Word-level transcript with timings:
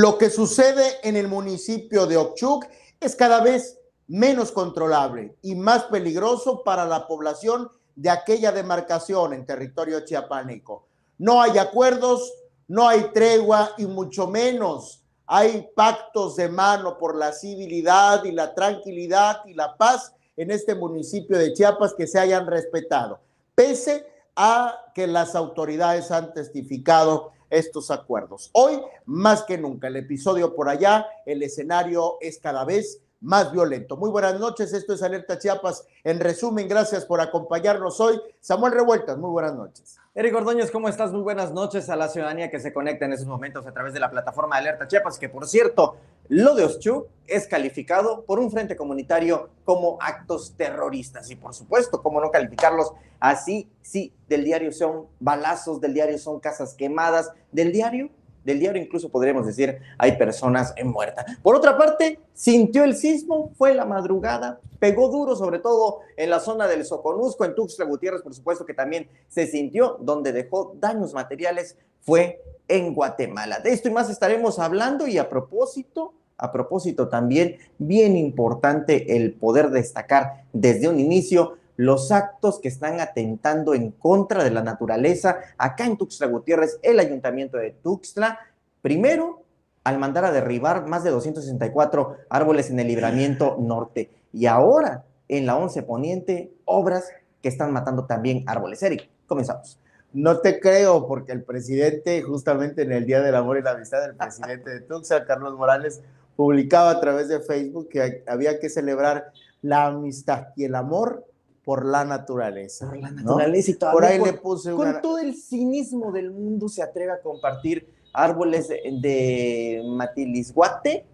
Lo 0.00 0.16
que 0.16 0.30
sucede 0.30 1.00
en 1.02 1.16
el 1.16 1.26
municipio 1.26 2.06
de 2.06 2.16
Ochuc 2.16 2.66
es 3.00 3.16
cada 3.16 3.40
vez 3.40 3.80
menos 4.06 4.52
controlable 4.52 5.34
y 5.42 5.56
más 5.56 5.86
peligroso 5.86 6.62
para 6.62 6.84
la 6.84 7.08
población 7.08 7.68
de 7.96 8.08
aquella 8.08 8.52
demarcación 8.52 9.32
en 9.32 9.44
territorio 9.44 10.04
chiapánico. 10.04 10.86
No 11.18 11.42
hay 11.42 11.58
acuerdos, 11.58 12.32
no 12.68 12.86
hay 12.86 13.10
tregua 13.12 13.72
y 13.76 13.86
mucho 13.86 14.28
menos 14.28 15.02
hay 15.26 15.68
pactos 15.74 16.36
de 16.36 16.48
mano 16.48 16.96
por 16.96 17.16
la 17.16 17.32
civilidad 17.32 18.22
y 18.22 18.30
la 18.30 18.54
tranquilidad 18.54 19.40
y 19.46 19.54
la 19.54 19.76
paz 19.76 20.14
en 20.36 20.52
este 20.52 20.76
municipio 20.76 21.36
de 21.36 21.52
Chiapas 21.54 21.92
que 21.92 22.06
se 22.06 22.20
hayan 22.20 22.46
respetado, 22.46 23.18
pese 23.56 24.06
a 24.36 24.78
que 24.94 25.08
las 25.08 25.34
autoridades 25.34 26.12
han 26.12 26.32
testificado 26.32 27.32
estos 27.50 27.90
acuerdos. 27.90 28.50
Hoy, 28.52 28.80
más 29.06 29.42
que 29.42 29.58
nunca, 29.58 29.88
el 29.88 29.96
episodio 29.96 30.54
por 30.54 30.68
allá, 30.68 31.06
el 31.26 31.42
escenario 31.42 32.16
es 32.20 32.38
cada 32.38 32.64
vez 32.64 33.02
más 33.20 33.50
violento. 33.50 33.96
Muy 33.96 34.10
buenas 34.10 34.38
noches, 34.38 34.72
esto 34.72 34.92
es 34.92 35.02
Alerta 35.02 35.38
Chiapas. 35.38 35.86
En 36.04 36.20
resumen, 36.20 36.68
gracias 36.68 37.04
por 37.04 37.20
acompañarnos 37.20 38.00
hoy. 38.00 38.20
Samuel 38.40 38.72
Revueltas, 38.72 39.18
muy 39.18 39.30
buenas 39.30 39.54
noches. 39.54 39.98
Eric 40.14 40.34
Ordóñez, 40.34 40.70
¿cómo 40.70 40.88
estás? 40.88 41.12
Muy 41.12 41.22
buenas 41.22 41.52
noches 41.52 41.88
a 41.90 41.96
la 41.96 42.08
ciudadanía 42.08 42.50
que 42.50 42.60
se 42.60 42.72
conecta 42.72 43.04
en 43.04 43.12
esos 43.12 43.26
momentos 43.26 43.66
a 43.66 43.72
través 43.72 43.92
de 43.92 44.00
la 44.00 44.10
plataforma 44.10 44.56
de 44.56 44.68
Alerta 44.68 44.88
Chiapas, 44.88 45.18
que 45.18 45.28
por 45.28 45.46
cierto, 45.46 45.96
lo 46.28 46.54
de 46.54 46.64
Oschú 46.64 47.06
es 47.26 47.46
calificado 47.46 48.24
por 48.24 48.38
un 48.38 48.50
frente 48.50 48.76
comunitario 48.76 49.50
como 49.64 49.98
actos 50.00 50.54
terroristas. 50.56 51.30
Y 51.30 51.36
por 51.36 51.54
supuesto, 51.54 52.02
¿cómo 52.02 52.20
no 52.20 52.30
calificarlos 52.30 52.92
así? 53.20 53.68
Sí, 53.82 54.12
del 54.28 54.44
diario 54.44 54.72
son 54.72 55.06
balazos, 55.20 55.80
del 55.80 55.94
diario 55.94 56.18
son 56.18 56.40
casas 56.40 56.74
quemadas, 56.74 57.30
del 57.52 57.72
diario 57.72 58.10
del 58.48 58.60
diario 58.60 58.82
incluso 58.82 59.10
podríamos 59.10 59.46
decir 59.46 59.78
hay 59.98 60.16
personas 60.16 60.72
en 60.76 60.88
muerta. 60.88 61.24
Por 61.42 61.54
otra 61.54 61.76
parte, 61.76 62.18
sintió 62.32 62.82
el 62.82 62.96
sismo, 62.96 63.52
fue 63.56 63.74
la 63.74 63.84
madrugada, 63.84 64.60
pegó 64.78 65.08
duro, 65.08 65.36
sobre 65.36 65.58
todo 65.58 66.00
en 66.16 66.30
la 66.30 66.40
zona 66.40 66.66
del 66.66 66.86
Soconusco, 66.86 67.44
en 67.44 67.54
Tuxtla 67.54 67.84
Gutiérrez, 67.84 68.22
por 68.22 68.34
supuesto 68.34 68.64
que 68.64 68.72
también 68.72 69.08
se 69.28 69.46
sintió, 69.46 69.98
donde 70.00 70.32
dejó 70.32 70.74
daños 70.76 71.12
materiales 71.12 71.76
fue 72.00 72.42
en 72.68 72.94
Guatemala. 72.94 73.60
De 73.60 73.70
esto 73.70 73.88
y 73.88 73.92
más 73.92 74.08
estaremos 74.08 74.58
hablando 74.58 75.06
y 75.06 75.18
a 75.18 75.28
propósito, 75.28 76.14
a 76.38 76.52
propósito 76.52 77.08
también, 77.08 77.56
bien 77.78 78.16
importante 78.16 79.16
el 79.16 79.34
poder 79.34 79.70
destacar 79.70 80.44
desde 80.52 80.88
un 80.88 81.00
inicio 81.00 81.56
los 81.76 82.10
actos 82.10 82.58
que 82.58 82.68
están 82.68 83.00
atentando 83.00 83.74
en 83.74 83.92
contra 83.92 84.42
de 84.42 84.50
la 84.50 84.62
naturaleza 84.62 85.38
acá 85.58 85.84
en 85.84 85.96
Tuxtla 85.96 86.26
Gutiérrez, 86.26 86.78
el 86.82 86.98
ayuntamiento 86.98 87.56
de 87.56 87.70
Tuxtla, 87.70 88.38
primero 88.82 89.42
al 89.84 89.98
mandar 89.98 90.24
a 90.24 90.32
derribar 90.32 90.86
más 90.86 91.04
de 91.04 91.10
264 91.10 92.16
árboles 92.28 92.70
en 92.70 92.80
el 92.80 92.88
libramiento 92.88 93.56
norte 93.60 94.10
y 94.32 94.46
ahora 94.46 95.04
en 95.28 95.46
la 95.46 95.56
11 95.56 95.82
Poniente, 95.84 96.52
obras 96.64 97.10
que 97.40 97.48
están 97.48 97.72
matando 97.72 98.06
también 98.06 98.44
árboles. 98.46 98.82
Eric, 98.82 99.08
comenzamos. 99.26 99.78
No 100.12 100.40
te 100.40 100.58
creo, 100.58 101.06
porque 101.06 101.32
el 101.32 101.42
presidente, 101.42 102.22
justamente 102.22 102.82
en 102.82 102.92
el 102.92 103.06
Día 103.06 103.20
del 103.20 103.34
Amor 103.34 103.58
y 103.58 103.62
la 103.62 103.72
Amistad, 103.72 104.04
el 104.04 104.16
presidente 104.16 104.70
de 104.70 104.80
Tuxtla, 104.80 105.26
Carlos 105.26 105.54
Morales, 105.54 106.02
publicaba 106.38 106.90
a 106.90 107.00
través 107.00 107.26
de 107.26 107.40
Facebook 107.40 107.88
que 107.88 108.22
había 108.28 108.60
que 108.60 108.70
celebrar 108.70 109.32
la 109.60 109.86
amistad 109.86 110.46
y 110.54 110.62
el 110.62 110.76
amor 110.76 111.26
por 111.64 111.84
la 111.84 112.04
naturaleza. 112.04 112.86
Por 112.86 112.98
la 112.98 113.10
naturaleza 113.10 113.72
y 113.72 113.74
todo. 113.74 113.90
Por 113.90 114.04
ahí 114.04 114.20
le 114.22 114.34
puse 114.34 114.70
Con 114.70 115.02
todo 115.02 115.18
el 115.18 115.34
cinismo 115.34 116.12
del 116.12 116.30
mundo 116.30 116.68
se 116.68 116.80
atreve 116.80 117.10
a 117.10 117.20
compartir 117.20 117.88
árboles 118.12 118.68
de, 118.68 119.82
matilisguate 119.84 121.04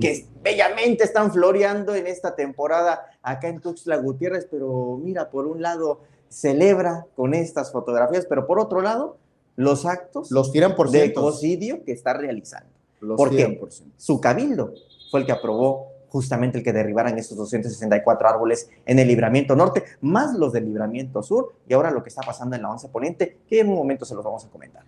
que 0.00 0.24
bellamente 0.42 1.04
están 1.04 1.32
floreando 1.32 1.94
en 1.94 2.06
esta 2.06 2.34
temporada 2.34 3.04
acá 3.22 3.48
en 3.48 3.60
Tuxtla 3.60 3.98
Gutiérrez, 3.98 4.48
pero 4.50 4.98
mira, 5.02 5.28
por 5.28 5.46
un 5.46 5.60
lado 5.60 6.00
celebra 6.30 7.04
con 7.14 7.34
estas 7.34 7.72
fotografías, 7.72 8.24
pero 8.24 8.46
por 8.46 8.58
otro 8.58 8.80
lado, 8.80 9.18
los 9.54 9.84
actos 9.84 10.30
los 10.30 10.50
tiran 10.50 10.74
por 10.76 10.90
de 10.90 11.04
ecocidio 11.04 11.84
que 11.84 11.92
está 11.92 12.14
realizando. 12.14 12.75
Los 13.00 13.16
Porque 13.16 13.48
por 13.60 13.70
su 13.96 14.20
cabildo 14.20 14.72
fue 15.10 15.20
el 15.20 15.26
que 15.26 15.32
aprobó 15.32 15.96
justamente 16.08 16.58
el 16.58 16.64
que 16.64 16.72
derribaran 16.72 17.18
estos 17.18 17.36
264 17.36 18.28
árboles 18.28 18.70
en 18.86 18.98
el 18.98 19.08
libramiento 19.08 19.54
norte, 19.54 19.84
más 20.00 20.34
los 20.34 20.52
del 20.52 20.64
libramiento 20.64 21.22
sur, 21.22 21.52
y 21.68 21.74
ahora 21.74 21.90
lo 21.90 22.02
que 22.02 22.08
está 22.08 22.22
pasando 22.22 22.56
en 22.56 22.62
la 22.62 22.70
11 22.70 22.88
Poniente, 22.88 23.40
que 23.46 23.60
en 23.60 23.68
un 23.68 23.74
momento 23.74 24.04
se 24.04 24.14
los 24.14 24.24
vamos 24.24 24.44
a 24.44 24.48
comentar. 24.48 24.84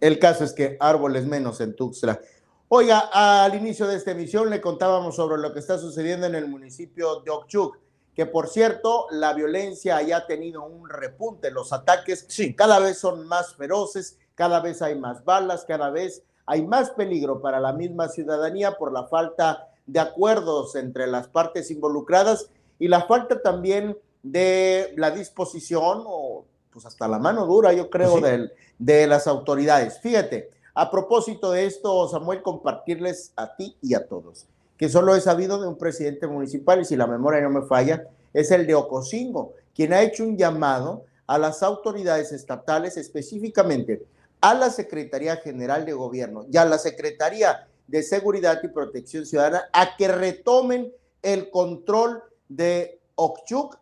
El 0.00 0.18
caso 0.18 0.44
es 0.44 0.52
que 0.52 0.76
árboles 0.78 1.24
menos 1.26 1.60
en 1.60 1.74
Tuxtla. 1.74 2.20
Oiga, 2.68 3.10
al 3.12 3.54
inicio 3.54 3.86
de 3.86 3.96
esta 3.96 4.12
emisión 4.12 4.50
le 4.50 4.60
contábamos 4.60 5.16
sobre 5.16 5.40
lo 5.40 5.52
que 5.52 5.58
está 5.58 5.78
sucediendo 5.78 6.26
en 6.26 6.34
el 6.34 6.46
municipio 6.46 7.20
de 7.20 7.30
Okchuk, 7.30 7.78
que 8.14 8.26
por 8.26 8.48
cierto, 8.48 9.06
la 9.10 9.32
violencia 9.32 9.96
haya 9.96 10.18
ha 10.18 10.26
tenido 10.26 10.64
un 10.64 10.88
repunte, 10.88 11.50
los 11.50 11.72
ataques 11.72 12.26
sí. 12.28 12.54
cada 12.54 12.78
vez 12.78 12.98
son 12.98 13.26
más 13.26 13.54
feroces, 13.54 14.18
cada 14.34 14.60
vez 14.60 14.82
hay 14.82 14.98
más 14.98 15.24
balas, 15.24 15.64
cada 15.64 15.90
vez 15.90 16.22
hay 16.50 16.66
más 16.66 16.90
peligro 16.90 17.40
para 17.40 17.60
la 17.60 17.72
misma 17.72 18.08
ciudadanía 18.08 18.76
por 18.76 18.92
la 18.92 19.06
falta 19.06 19.68
de 19.86 20.00
acuerdos 20.00 20.74
entre 20.74 21.06
las 21.06 21.28
partes 21.28 21.70
involucradas 21.70 22.50
y 22.80 22.88
la 22.88 23.02
falta 23.02 23.40
también 23.40 23.96
de 24.24 24.92
la 24.96 25.12
disposición 25.12 26.02
o 26.04 26.44
pues 26.72 26.86
hasta 26.86 27.06
la 27.06 27.20
mano 27.20 27.46
dura, 27.46 27.72
yo 27.72 27.88
creo, 27.88 28.20
de, 28.20 28.50
de 28.80 29.06
las 29.06 29.28
autoridades. 29.28 30.00
Fíjate, 30.00 30.50
a 30.74 30.90
propósito 30.90 31.52
de 31.52 31.66
esto, 31.66 32.08
Samuel, 32.08 32.42
compartirles 32.42 33.32
a 33.36 33.54
ti 33.54 33.76
y 33.80 33.94
a 33.94 34.08
todos, 34.08 34.46
que 34.76 34.88
solo 34.88 35.14
he 35.14 35.20
sabido 35.20 35.60
de 35.60 35.68
un 35.68 35.78
presidente 35.78 36.26
municipal, 36.26 36.80
y 36.80 36.84
si 36.84 36.96
la 36.96 37.06
memoria 37.06 37.40
no 37.42 37.50
me 37.50 37.62
falla, 37.66 38.08
es 38.32 38.50
el 38.50 38.66
de 38.66 38.74
Ocosingo, 38.74 39.52
quien 39.72 39.92
ha 39.92 40.02
hecho 40.02 40.24
un 40.24 40.36
llamado 40.36 41.04
a 41.28 41.38
las 41.38 41.62
autoridades 41.62 42.32
estatales, 42.32 42.96
específicamente 42.96 44.02
a 44.40 44.54
la 44.54 44.70
Secretaría 44.70 45.36
General 45.36 45.84
de 45.84 45.92
Gobierno 45.92 46.46
y 46.50 46.56
a 46.56 46.64
la 46.64 46.78
Secretaría 46.78 47.68
de 47.86 48.02
Seguridad 48.02 48.60
y 48.62 48.68
Protección 48.68 49.26
Ciudadana 49.26 49.68
a 49.72 49.96
que 49.96 50.08
retomen 50.08 50.92
el 51.22 51.50
control 51.50 52.22
de 52.48 53.00
Okchuk 53.16 53.78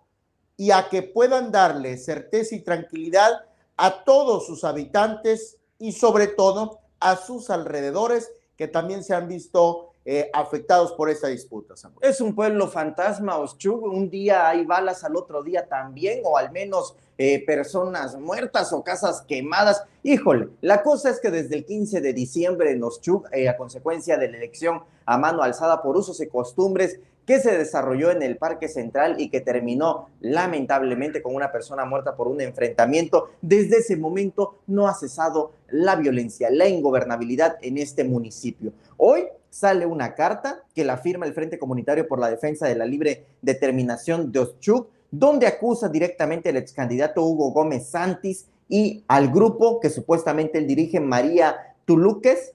y 0.56 0.70
a 0.72 0.88
que 0.88 1.02
puedan 1.02 1.52
darle 1.52 1.96
certeza 1.98 2.54
y 2.54 2.60
tranquilidad 2.60 3.44
a 3.76 4.04
todos 4.04 4.46
sus 4.46 4.64
habitantes 4.64 5.58
y 5.78 5.92
sobre 5.92 6.26
todo 6.26 6.80
a 6.98 7.16
sus 7.16 7.50
alrededores 7.50 8.30
que 8.56 8.66
también 8.66 9.04
se 9.04 9.14
han 9.14 9.28
visto 9.28 9.92
eh, 10.10 10.30
afectados 10.32 10.92
por 10.92 11.10
esta 11.10 11.28
disputa. 11.28 11.76
Samuel. 11.76 11.98
Es 12.00 12.22
un 12.22 12.34
pueblo 12.34 12.66
fantasma, 12.68 13.36
Oschug. 13.36 13.84
Un 13.84 14.08
día 14.08 14.48
hay 14.48 14.64
balas, 14.64 15.04
al 15.04 15.14
otro 15.16 15.42
día 15.42 15.66
también, 15.66 16.22
o 16.24 16.38
al 16.38 16.50
menos 16.50 16.96
eh, 17.18 17.44
personas 17.44 18.16
muertas 18.16 18.72
o 18.72 18.82
casas 18.82 19.20
quemadas. 19.20 19.84
Híjole, 20.02 20.48
la 20.62 20.82
cosa 20.82 21.10
es 21.10 21.20
que 21.20 21.30
desde 21.30 21.56
el 21.56 21.66
15 21.66 22.00
de 22.00 22.14
diciembre 22.14 22.70
en 22.70 22.82
Oschug, 22.82 23.26
eh, 23.32 23.50
a 23.50 23.58
consecuencia 23.58 24.16
de 24.16 24.30
la 24.30 24.38
elección 24.38 24.80
a 25.04 25.18
mano 25.18 25.42
alzada 25.42 25.82
por 25.82 25.94
usos 25.94 26.18
y 26.22 26.26
costumbres, 26.26 26.98
que 27.26 27.40
se 27.40 27.58
desarrolló 27.58 28.10
en 28.10 28.22
el 28.22 28.38
Parque 28.38 28.68
Central 28.68 29.16
y 29.20 29.28
que 29.28 29.42
terminó 29.42 30.08
lamentablemente 30.22 31.20
con 31.20 31.34
una 31.34 31.52
persona 31.52 31.84
muerta 31.84 32.16
por 32.16 32.28
un 32.28 32.40
enfrentamiento. 32.40 33.28
Desde 33.42 33.80
ese 33.80 33.98
momento 33.98 34.54
no 34.66 34.88
ha 34.88 34.94
cesado 34.94 35.52
la 35.68 35.96
violencia, 35.96 36.48
la 36.50 36.66
ingobernabilidad 36.66 37.58
en 37.60 37.76
este 37.76 38.04
municipio. 38.04 38.72
Hoy 38.96 39.26
sale 39.50 39.86
una 39.86 40.14
carta 40.14 40.62
que 40.74 40.84
la 40.84 40.98
firma 40.98 41.26
el 41.26 41.34
Frente 41.34 41.58
Comunitario 41.58 42.06
por 42.06 42.18
la 42.18 42.30
Defensa 42.30 42.66
de 42.66 42.76
la 42.76 42.84
Libre 42.84 43.26
Determinación 43.42 44.30
de 44.30 44.40
Oschuk, 44.40 44.88
donde 45.10 45.46
acusa 45.46 45.88
directamente 45.88 46.50
al 46.50 46.56
ex 46.56 46.72
candidato 46.72 47.24
Hugo 47.24 47.50
Gómez 47.50 47.88
Santis 47.88 48.46
y 48.68 49.04
al 49.08 49.30
grupo 49.30 49.80
que 49.80 49.90
supuestamente 49.90 50.58
él 50.58 50.66
dirige, 50.66 51.00
María 51.00 51.74
Tuluques, 51.84 52.52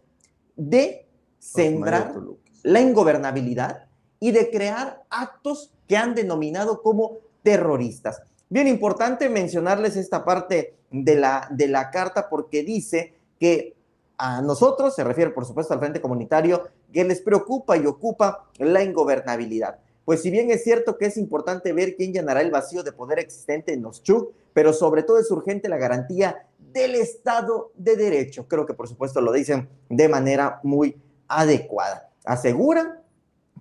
de 0.55 1.07
sembrar 1.39 2.13
la 2.61 2.79
ingobernabilidad 2.79 3.87
y 4.19 4.31
de 4.31 4.49
crear 4.51 5.03
actos 5.09 5.71
que 5.87 5.97
han 5.97 6.15
denominado 6.15 6.81
como 6.81 7.17
terroristas. 7.41 8.21
Bien 8.49 8.67
importante 8.67 9.29
mencionarles 9.29 9.97
esta 9.97 10.23
parte 10.23 10.75
de 10.91 11.15
la, 11.15 11.47
de 11.49 11.67
la 11.67 11.89
carta 11.89 12.29
porque 12.29 12.63
dice 12.63 13.15
que 13.39 13.75
a 14.17 14.41
nosotros, 14.41 14.95
se 14.95 15.03
refiere 15.03 15.31
por 15.31 15.45
supuesto 15.45 15.73
al 15.73 15.79
Frente 15.79 15.99
Comunitario, 15.99 16.69
que 16.93 17.03
les 17.03 17.19
preocupa 17.21 17.75
y 17.75 17.85
ocupa 17.85 18.45
la 18.59 18.83
ingobernabilidad. 18.83 19.79
Pues 20.05 20.21
si 20.21 20.29
bien 20.29 20.51
es 20.51 20.63
cierto 20.63 20.97
que 20.97 21.07
es 21.07 21.17
importante 21.17 21.73
ver 21.73 21.95
quién 21.95 22.13
llenará 22.13 22.41
el 22.41 22.51
vacío 22.51 22.83
de 22.83 22.91
poder 22.91 23.19
existente 23.19 23.73
en 23.73 23.81
los 23.81 24.03
CHUC, 24.03 24.31
pero 24.53 24.73
sobre 24.73 25.03
todo 25.03 25.17
es 25.17 25.31
urgente 25.31 25.69
la 25.69 25.77
garantía 25.77 26.45
del 26.73 26.95
Estado 26.95 27.71
de 27.75 27.95
Derecho. 27.95 28.47
Creo 28.47 28.65
que 28.65 28.73
por 28.73 28.87
supuesto 28.87 29.21
lo 29.21 29.31
dicen 29.31 29.69
de 29.89 30.09
manera 30.09 30.59
muy 30.63 31.01
adecuada. 31.27 32.09
Aseguran 32.25 32.99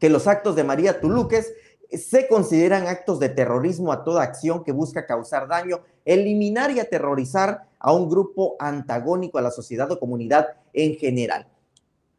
que 0.01 0.11
los 0.11 0.27
actos 0.27 0.57
de 0.57 0.65
María 0.65 1.01
Tuluques 1.01 1.53
se 1.93 2.27
consideran 2.27 2.87
actos 2.87 3.21
de 3.21 3.29
terrorismo 3.29 3.93
a 3.93 4.03
toda 4.03 4.23
acción 4.23 4.65
que 4.65 4.73
busca 4.73 5.07
causar 5.07 5.47
daño, 5.47 5.81
eliminar 6.05 6.71
y 6.71 6.81
aterrorizar 6.81 7.69
a 7.79 7.93
un 7.93 8.09
grupo 8.09 8.57
antagónico 8.59 9.39
a 9.39 9.43
la 9.43 9.51
sociedad 9.51 9.91
o 9.93 10.01
comunidad 10.01 10.49
en 10.73 10.97
general. 10.97 11.47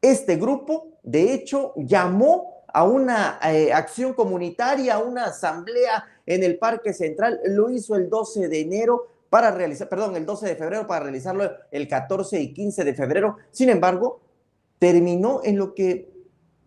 Este 0.03 0.35
grupo, 0.35 0.89
de 1.01 1.33
hecho, 1.33 1.71
llamó 1.77 2.65
a 2.67 2.83
una 2.83 3.39
eh, 3.41 3.71
acción 3.71 4.13
comunitaria, 4.13 4.95
a 4.95 4.99
una 4.99 5.27
asamblea 5.27 6.05
en 6.25 6.43
el 6.43 6.59
Parque 6.59 6.91
Central, 6.91 7.39
lo 7.45 7.69
hizo 7.69 7.95
el 7.95 8.09
12 8.09 8.49
de 8.49 8.59
enero 8.59 9.07
para 9.29 9.51
realizar, 9.51 9.87
perdón, 9.87 10.17
el 10.17 10.25
12 10.25 10.45
de 10.45 10.55
febrero 10.57 10.85
para 10.87 11.03
realizarlo 11.05 11.49
el 11.71 11.87
14 11.87 12.37
y 12.41 12.53
15 12.53 12.83
de 12.83 12.93
febrero. 12.93 13.37
Sin 13.51 13.69
embargo, 13.69 14.19
terminó 14.77 15.39
en 15.41 15.57
lo 15.57 15.73
que 15.73 16.11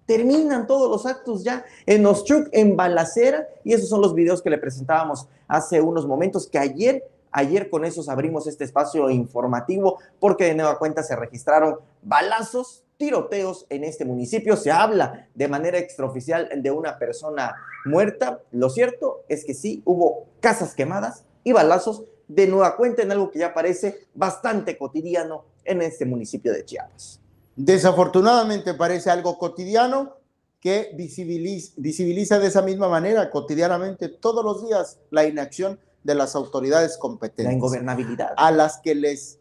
terminan 0.06 0.66
todos 0.66 0.90
los 0.90 1.04
actos 1.04 1.44
ya 1.44 1.62
en 1.84 2.06
Oschuk, 2.06 2.48
en 2.52 2.74
Balacera, 2.74 3.46
y 3.64 3.74
esos 3.74 3.90
son 3.90 4.00
los 4.00 4.14
videos 4.14 4.40
que 4.40 4.48
le 4.48 4.56
presentábamos 4.56 5.28
hace 5.46 5.82
unos 5.82 6.06
momentos, 6.06 6.46
que 6.46 6.58
ayer, 6.58 7.04
ayer 7.32 7.68
con 7.68 7.84
esos 7.84 8.08
abrimos 8.08 8.46
este 8.46 8.64
espacio 8.64 9.10
informativo, 9.10 9.98
porque 10.18 10.44
de 10.44 10.54
nueva 10.54 10.78
cuenta 10.78 11.02
se 11.02 11.14
registraron 11.14 11.80
balazos, 12.00 12.85
tiroteos 12.96 13.66
en 13.68 13.84
este 13.84 14.04
municipio, 14.04 14.56
se 14.56 14.70
habla 14.70 15.28
de 15.34 15.48
manera 15.48 15.78
extraoficial 15.78 16.48
de 16.56 16.70
una 16.70 16.98
persona 16.98 17.54
muerta, 17.84 18.40
lo 18.50 18.70
cierto 18.70 19.24
es 19.28 19.44
que 19.44 19.54
sí, 19.54 19.82
hubo 19.84 20.26
casas 20.40 20.74
quemadas 20.74 21.24
y 21.44 21.52
balazos 21.52 22.04
de 22.28 22.46
nueva 22.46 22.76
cuenta 22.76 23.02
en 23.02 23.12
algo 23.12 23.30
que 23.30 23.38
ya 23.38 23.54
parece 23.54 24.06
bastante 24.14 24.76
cotidiano 24.76 25.44
en 25.64 25.82
este 25.82 26.04
municipio 26.04 26.52
de 26.52 26.64
Chiapas. 26.64 27.20
Desafortunadamente 27.54 28.74
parece 28.74 29.10
algo 29.10 29.38
cotidiano 29.38 30.16
que 30.60 30.92
visibiliza, 30.94 31.72
visibiliza, 31.76 32.38
de 32.38 32.48
esa 32.48 32.62
misma 32.62 32.88
manera 32.88 33.30
cotidianamente 33.30 34.08
todos 34.08 34.44
los 34.44 34.66
días 34.66 34.98
la 35.10 35.24
inacción 35.24 35.78
de 36.02 36.14
las 36.14 36.34
autoridades 36.34 36.98
competentes. 36.98 37.46
La 37.46 37.52
ingobernabilidad. 37.52 38.34
A 38.36 38.50
las 38.50 38.78
que 38.78 38.94
les, 38.94 39.38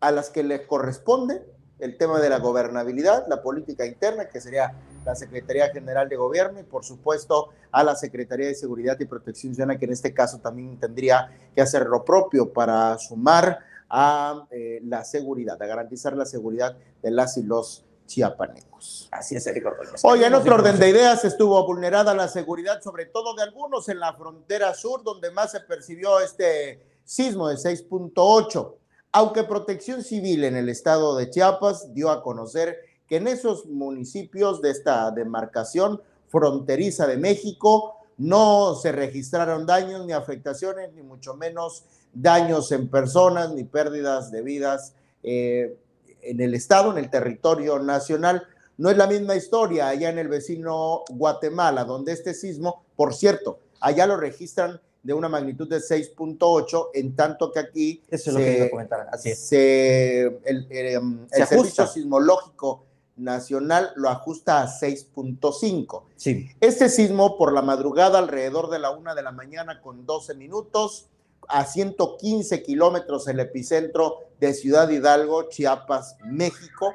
a 0.00 0.10
las 0.10 0.30
que 0.30 0.42
les 0.42 0.66
corresponde 0.66 1.42
el 1.80 1.96
tema 1.96 2.20
de 2.20 2.28
la 2.28 2.38
gobernabilidad, 2.38 3.26
la 3.28 3.42
política 3.42 3.86
interna, 3.86 4.28
que 4.28 4.40
sería 4.40 4.74
la 5.04 5.14
Secretaría 5.14 5.70
General 5.70 6.08
de 6.08 6.16
Gobierno 6.16 6.60
y 6.60 6.64
por 6.64 6.84
supuesto 6.84 7.48
a 7.72 7.82
la 7.82 7.96
Secretaría 7.96 8.46
de 8.46 8.54
Seguridad 8.54 8.98
y 9.00 9.06
Protección 9.06 9.54
Ciudadana, 9.54 9.78
que 9.78 9.86
en 9.86 9.92
este 9.92 10.12
caso 10.12 10.38
también 10.38 10.78
tendría 10.78 11.30
que 11.54 11.62
hacer 11.62 11.86
lo 11.86 12.04
propio 12.04 12.52
para 12.52 12.98
sumar 12.98 13.60
a 13.88 14.46
eh, 14.50 14.80
la 14.84 15.04
seguridad, 15.04 15.60
a 15.60 15.66
garantizar 15.66 16.16
la 16.16 16.24
seguridad 16.24 16.76
de 17.02 17.10
las 17.10 17.36
y 17.36 17.42
los 17.42 17.84
chiapanecos. 18.06 19.08
Así 19.12 19.36
es, 19.36 19.46
Eric 19.46 19.66
Hoy, 20.02 20.24
en 20.24 20.34
otro 20.34 20.56
orden 20.56 20.78
de 20.78 20.88
ideas, 20.88 21.24
estuvo 21.24 21.64
vulnerada 21.64 22.12
la 22.12 22.28
seguridad, 22.28 22.80
sobre 22.82 23.06
todo 23.06 23.34
de 23.34 23.42
algunos 23.42 23.88
en 23.88 24.00
la 24.00 24.14
frontera 24.14 24.74
sur, 24.74 25.04
donde 25.04 25.30
más 25.30 25.52
se 25.52 25.60
percibió 25.60 26.18
este 26.18 26.82
sismo 27.04 27.48
de 27.48 27.56
6.8. 27.56 28.74
Aunque 29.12 29.42
Protección 29.42 30.04
Civil 30.04 30.44
en 30.44 30.54
el 30.56 30.68
estado 30.68 31.16
de 31.16 31.30
Chiapas 31.30 31.92
dio 31.94 32.10
a 32.10 32.22
conocer 32.22 32.78
que 33.08 33.16
en 33.16 33.26
esos 33.26 33.66
municipios 33.66 34.62
de 34.62 34.70
esta 34.70 35.10
demarcación 35.10 36.00
fronteriza 36.28 37.08
de 37.08 37.16
México 37.16 37.96
no 38.18 38.76
se 38.76 38.92
registraron 38.92 39.66
daños 39.66 40.06
ni 40.06 40.12
afectaciones, 40.12 40.92
ni 40.92 41.02
mucho 41.02 41.34
menos 41.34 41.84
daños 42.12 42.70
en 42.70 42.88
personas 42.88 43.52
ni 43.52 43.64
pérdidas 43.64 44.30
de 44.30 44.42
vidas 44.42 44.94
eh, 45.24 45.76
en 46.22 46.40
el 46.40 46.54
Estado, 46.54 46.92
en 46.92 46.98
el 46.98 47.10
territorio 47.10 47.80
nacional. 47.80 48.46
No 48.78 48.90
es 48.90 48.96
la 48.96 49.08
misma 49.08 49.34
historia 49.34 49.88
allá 49.88 50.10
en 50.10 50.18
el 50.18 50.28
vecino 50.28 51.02
Guatemala, 51.10 51.84
donde 51.84 52.12
este 52.12 52.32
sismo, 52.32 52.84
por 52.94 53.12
cierto, 53.14 53.58
allá 53.80 54.06
lo 54.06 54.16
registran 54.16 54.80
de 55.02 55.14
una 55.14 55.28
magnitud 55.28 55.68
de 55.68 55.78
6.8, 55.78 56.90
en 56.94 57.16
tanto 57.16 57.50
que 57.50 57.58
aquí 57.58 58.02
Eso 58.10 58.30
es 58.30 58.36
lo 58.36 58.40
que 58.40 58.70
comentar. 58.70 59.08
Así 59.10 59.30
es. 59.30 59.52
el, 59.52 60.66
em, 60.70 61.26
Servicio 61.28 61.86
Sismológico 61.86 62.84
Nacional 63.16 63.92
lo 63.96 64.08
ajusta 64.08 64.62
a 64.62 64.66
6.5. 64.66 66.04
Sí. 66.16 66.48
Este 66.60 66.88
sismo 66.88 67.36
por 67.36 67.52
la 67.52 67.62
madrugada 67.62 68.18
alrededor 68.18 68.70
de 68.70 68.78
la 68.78 68.90
una 68.90 69.14
de 69.14 69.22
la 69.22 69.32
mañana 69.32 69.80
con 69.80 70.06
12 70.06 70.34
minutos 70.34 71.06
a 71.48 71.64
115 71.64 72.62
kilómetros 72.62 73.28
el 73.28 73.40
epicentro 73.40 74.18
de 74.38 74.54
Ciudad 74.54 74.88
Hidalgo, 74.88 75.48
Chiapas, 75.48 76.16
México. 76.24 76.94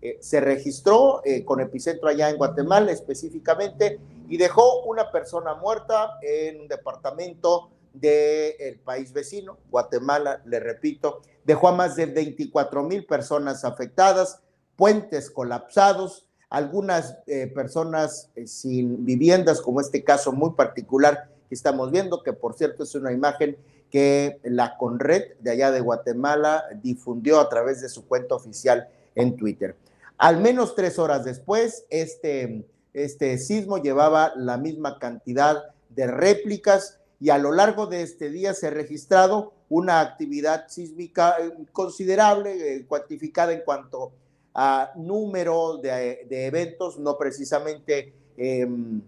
Eh, 0.00 0.18
se 0.20 0.40
registró 0.40 1.22
eh, 1.24 1.44
con 1.44 1.60
epicentro 1.60 2.08
allá 2.08 2.28
en 2.28 2.36
Guatemala 2.36 2.92
específicamente 2.92 3.98
y 4.28 4.36
dejó 4.36 4.82
una 4.84 5.10
persona 5.10 5.54
muerta 5.54 6.18
en 6.22 6.62
un 6.62 6.68
departamento 6.68 7.70
del 7.92 8.80
país 8.80 9.12
vecino, 9.12 9.58
Guatemala, 9.70 10.42
le 10.44 10.58
repito, 10.58 11.22
dejó 11.44 11.68
a 11.68 11.72
más 11.72 11.96
de 11.96 12.06
24 12.06 12.82
mil 12.82 13.06
personas 13.06 13.64
afectadas, 13.64 14.40
puentes 14.76 15.30
colapsados, 15.30 16.26
algunas 16.50 17.18
eh, 17.26 17.46
personas 17.46 18.30
sin 18.46 19.04
viviendas, 19.04 19.60
como 19.60 19.80
este 19.80 20.04
caso 20.04 20.32
muy 20.32 20.50
particular 20.50 21.30
que 21.48 21.54
estamos 21.54 21.90
viendo, 21.90 22.22
que 22.22 22.32
por 22.32 22.54
cierto 22.54 22.82
es 22.82 22.94
una 22.94 23.12
imagen 23.12 23.56
que 23.90 24.40
la 24.42 24.76
Conred 24.76 25.36
de 25.38 25.52
allá 25.52 25.70
de 25.70 25.80
Guatemala 25.80 26.64
difundió 26.82 27.38
a 27.38 27.48
través 27.48 27.80
de 27.80 27.88
su 27.88 28.06
cuenta 28.06 28.34
oficial 28.34 28.88
en 29.14 29.36
Twitter. 29.36 29.76
Al 30.16 30.40
menos 30.40 30.74
tres 30.74 30.98
horas 30.98 31.24
después, 31.24 31.86
este, 31.90 32.66
este 32.94 33.36
sismo 33.38 33.78
llevaba 33.78 34.32
la 34.36 34.56
misma 34.56 34.98
cantidad 34.98 35.64
de 35.90 36.06
réplicas 36.06 37.00
y 37.20 37.30
a 37.30 37.38
lo 37.38 37.52
largo 37.52 37.86
de 37.86 38.02
este 38.02 38.30
día 38.30 38.54
se 38.54 38.68
ha 38.68 38.70
registrado 38.70 39.52
una 39.68 40.00
actividad 40.00 40.68
sísmica 40.68 41.36
eh, 41.40 41.52
considerable, 41.72 42.76
eh, 42.76 42.86
cuantificada 42.86 43.52
en 43.52 43.62
cuanto 43.62 44.12
a 44.54 44.92
número 44.94 45.78
de, 45.78 46.46
eventos, 46.46 46.98
no 46.98 47.18
precisamente 47.18 48.14
em, 48.36 49.02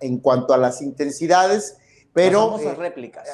en 0.00 0.18
cuanto 0.18 0.52
a 0.52 0.58
las 0.58 0.82
intensidades, 0.82 1.76
pero 2.12 2.58
eh, 2.58 2.74
réplicas. 2.74 3.28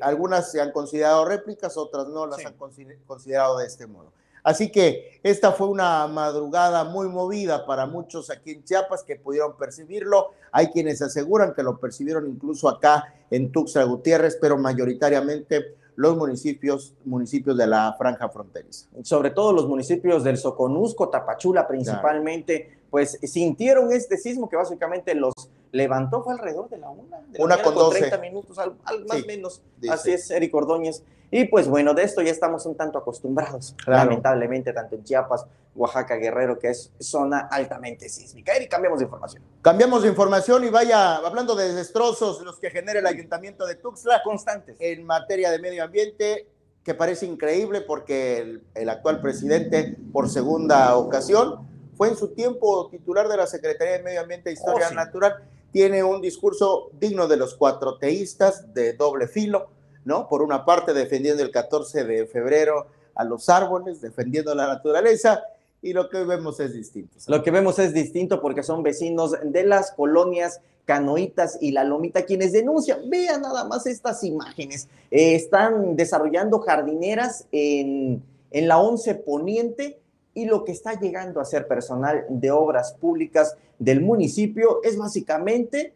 Algunas 0.00 0.50
se 0.50 0.62
han 0.62 0.72
considerado 0.72 1.26
réplicas, 1.26 1.76
otras 1.76 2.08
no 2.08 2.26
las 2.26 2.46
han 2.46 2.54
considerado 2.54 3.58
de 3.58 3.66
este 3.66 3.86
modo. 3.86 4.12
Así 4.42 4.70
que 4.72 5.20
esta 5.22 5.52
fue 5.52 5.68
una 5.68 6.06
madrugada 6.08 6.84
muy 6.84 7.08
movida 7.08 7.64
para 7.64 7.86
muchos 7.86 8.28
aquí 8.30 8.52
en 8.52 8.64
Chiapas 8.64 9.04
que 9.04 9.16
pudieron 9.16 9.56
percibirlo. 9.56 10.32
Hay 10.50 10.68
quienes 10.68 11.00
aseguran 11.00 11.54
que 11.54 11.62
lo 11.62 11.78
percibieron 11.78 12.28
incluso 12.28 12.68
acá 12.68 13.14
en 13.30 13.52
Tuxtla 13.52 13.84
Gutiérrez, 13.84 14.36
pero 14.40 14.58
mayoritariamente 14.58 15.76
los 15.94 16.16
municipios, 16.16 16.94
municipios 17.04 17.56
de 17.56 17.66
la 17.66 17.94
franja 17.96 18.28
fronteriza. 18.28 18.88
Sobre 19.02 19.30
todo 19.30 19.52
los 19.52 19.68
municipios 19.68 20.24
del 20.24 20.38
Soconusco, 20.38 21.08
Tapachula 21.08 21.68
principalmente, 21.68 22.78
pues 22.90 23.18
sintieron 23.22 23.92
este 23.92 24.16
sismo 24.16 24.48
que 24.48 24.56
básicamente 24.56 25.14
los 25.14 25.34
levantó, 25.72 26.22
fue 26.22 26.34
alrededor 26.34 26.68
de 26.68 26.78
la 26.78 26.90
una. 26.90 27.20
De 27.28 27.42
una 27.42 27.60
con, 27.60 27.90
30 27.90 28.18
minutos, 28.18 28.58
al, 28.58 28.76
más 29.08 29.22
o 29.22 29.26
menos. 29.26 29.62
Así 29.90 30.12
es, 30.12 30.30
Eric 30.30 30.54
Ordóñez. 30.54 31.02
Y 31.30 31.46
pues 31.46 31.66
bueno, 31.66 31.94
de 31.94 32.02
esto 32.02 32.20
ya 32.20 32.30
estamos 32.30 32.66
un 32.66 32.76
tanto 32.76 32.98
acostumbrados, 32.98 33.74
lamentablemente, 33.86 34.74
tanto 34.74 34.96
en 34.96 35.02
Chiapas, 35.02 35.46
Oaxaca, 35.74 36.16
Guerrero, 36.16 36.58
que 36.58 36.68
es 36.68 36.92
zona 37.00 37.48
altamente 37.50 38.10
sísmica. 38.10 38.54
Eric, 38.54 38.70
cambiamos 38.70 38.98
de 38.98 39.06
información. 39.06 39.42
Cambiamos 39.62 40.02
de 40.02 40.10
información 40.10 40.62
y 40.64 40.68
vaya, 40.68 41.16
hablando 41.16 41.54
de 41.54 41.72
destrozos, 41.72 42.42
los 42.42 42.58
que 42.58 42.68
genera 42.68 43.00
el 43.00 43.06
ayuntamiento 43.06 43.66
de 43.66 43.76
Tuxtla. 43.76 44.22
Constantes. 44.22 44.76
En 44.78 45.06
materia 45.06 45.50
de 45.50 45.58
medio 45.58 45.82
ambiente, 45.84 46.46
que 46.84 46.92
parece 46.92 47.24
increíble 47.24 47.80
porque 47.80 48.38
el, 48.38 48.64
el 48.74 48.90
actual 48.90 49.22
presidente, 49.22 49.96
por 50.12 50.28
segunda 50.28 50.94
ocasión, 50.96 51.66
fue 51.96 52.08
en 52.08 52.16
su 52.16 52.28
tiempo 52.28 52.88
titular 52.90 53.28
de 53.28 53.38
la 53.38 53.46
Secretaría 53.46 53.94
de 53.94 54.02
Medio 54.02 54.20
Ambiente 54.20 54.50
e 54.50 54.52
Historia 54.52 54.88
oh, 54.90 54.94
Natural 54.94 55.42
tiene 55.72 56.04
un 56.04 56.20
discurso 56.20 56.90
digno 57.00 57.26
de 57.26 57.38
los 57.38 57.54
cuatro 57.54 57.98
teístas 57.98 58.72
de 58.74 58.92
doble 58.92 59.26
filo, 59.26 59.68
¿no? 60.04 60.28
Por 60.28 60.42
una 60.42 60.64
parte 60.64 60.92
defendiendo 60.92 61.42
el 61.42 61.50
14 61.50 62.04
de 62.04 62.26
febrero 62.26 62.86
a 63.14 63.24
los 63.24 63.48
árboles, 63.48 64.00
defendiendo 64.00 64.54
la 64.54 64.66
naturaleza, 64.66 65.42
y 65.80 65.92
lo 65.92 66.08
que 66.08 66.22
vemos 66.24 66.60
es 66.60 66.72
distinto. 66.72 67.16
Lo 67.26 67.42
que 67.42 67.50
vemos 67.50 67.78
es 67.78 67.92
distinto 67.92 68.40
porque 68.40 68.62
son 68.62 68.82
vecinos 68.82 69.34
de 69.42 69.64
las 69.64 69.90
colonias 69.92 70.60
Canoitas 70.84 71.58
y 71.60 71.72
La 71.72 71.84
Lomita 71.84 72.22
quienes 72.22 72.52
denuncian. 72.52 73.08
Vean 73.08 73.42
nada 73.42 73.64
más 73.64 73.86
estas 73.86 74.22
imágenes. 74.22 74.88
Eh, 75.10 75.34
están 75.34 75.96
desarrollando 75.96 76.60
jardineras 76.60 77.46
en, 77.50 78.22
en 78.50 78.68
la 78.68 78.78
11 78.78 79.14
Poniente 79.16 80.01
y 80.34 80.46
lo 80.46 80.64
que 80.64 80.72
está 80.72 80.98
llegando 80.98 81.40
a 81.40 81.44
ser 81.44 81.66
personal 81.66 82.24
de 82.28 82.50
obras 82.50 82.94
públicas 82.94 83.56
del 83.78 84.00
municipio 84.00 84.80
es 84.82 84.96
básicamente 84.96 85.94